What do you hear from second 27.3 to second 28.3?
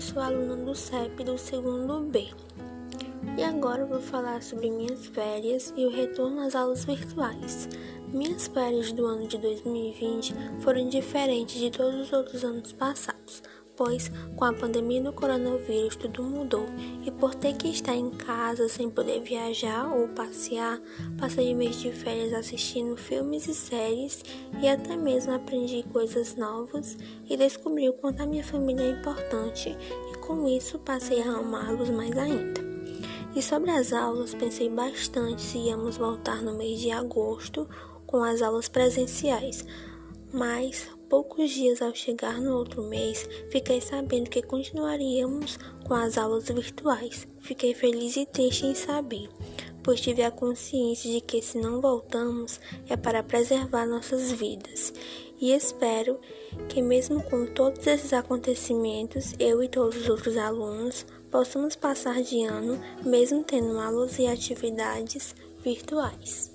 descobri o quanto a